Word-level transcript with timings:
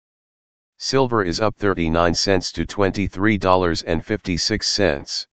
Silver 0.79 1.23
is 1.23 1.41
up 1.43 1.55
39 1.56 2.15
cents 2.15 2.51
to 2.51 2.65
$23.56. 2.65 5.27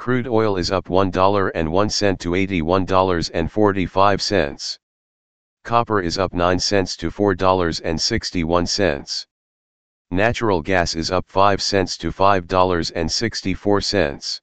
Crude 0.00 0.26
oil 0.26 0.56
is 0.56 0.70
up 0.70 0.86
$1.01 0.86 2.18
to 2.20 2.30
$81.45. 2.30 4.78
Copper 5.62 6.00
is 6.00 6.16
up 6.16 6.32
9 6.32 6.58
cents 6.58 6.96
to 6.96 7.10
$4.61. 7.10 9.26
Natural 10.10 10.62
gas 10.62 10.94
is 10.94 11.10
up 11.10 11.26
5 11.28 11.60
cents 11.60 11.98
to 11.98 12.10
$5.64. 12.10 14.40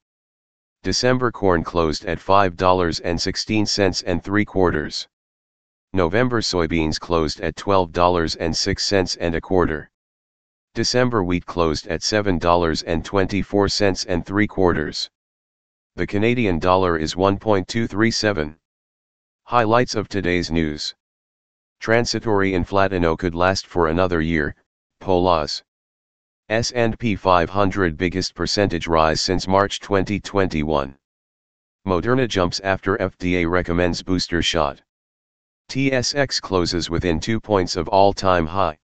December 0.83 1.31
corn 1.31 1.63
closed 1.63 2.05
at 2.05 2.19
$5.16 2.19 4.03
and 4.05 4.23
3 4.23 4.45
quarters. 4.45 5.07
November 5.91 6.41
soybeans 6.41 6.99
closed 6.99 7.41
at 7.41 7.55
$12.06 7.55 9.17
and 9.19 9.33
a 9.33 9.41
quarter. 9.41 9.89
December 10.75 11.23
wheat 11.23 11.47
closed 11.47 11.87
at 11.87 12.01
$7.24 12.01 14.05
and 14.07 14.23
3 14.23 14.45
quarters. 14.45 15.09
The 15.97 16.05
Canadian 16.05 16.59
dollar 16.59 16.99
is 16.99 17.15
1.237. 17.15 18.55
Highlights 19.45 19.95
of 19.95 20.07
today's 20.07 20.51
news. 20.51 20.93
Transitory 21.79 22.51
inflatino 22.51 23.17
could 23.17 23.33
last 23.33 23.65
for 23.65 23.87
another 23.87 24.21
year, 24.21 24.55
Polas. 25.01 25.63
S&P 26.49 27.15
500 27.15 27.97
biggest 27.97 28.35
percentage 28.35 28.85
rise 28.85 29.21
since 29.21 29.47
March 29.47 29.79
2021. 29.79 30.95
Moderna 31.87 32.27
jumps 32.27 32.59
after 32.59 32.95
FDA 32.97 33.49
recommends 33.49 34.03
booster 34.03 34.43
shot. 34.43 34.79
TSX 35.71 36.39
closes 36.39 36.91
within 36.91 37.19
2 37.19 37.39
points 37.39 37.75
of 37.75 37.87
all-time 37.87 38.45
high. 38.45 38.77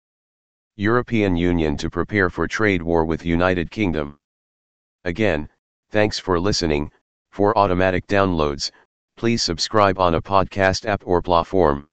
European 0.77 1.35
Union 1.35 1.75
to 1.75 1.89
prepare 1.89 2.29
for 2.29 2.47
trade 2.47 2.81
war 2.81 3.03
with 3.03 3.25
United 3.25 3.69
Kingdom. 3.69 4.17
Again, 5.03 5.49
thanks 5.89 6.17
for 6.17 6.39
listening. 6.39 6.89
For 7.31 7.57
automatic 7.57 8.07
downloads, 8.07 8.71
please 9.15 9.41
subscribe 9.41 9.99
on 9.99 10.15
a 10.15 10.21
podcast 10.21 10.85
app 10.85 11.03
or 11.05 11.21
platform. 11.21 11.87